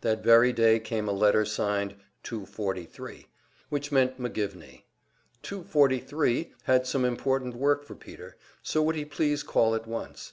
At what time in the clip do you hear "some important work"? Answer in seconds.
6.86-7.84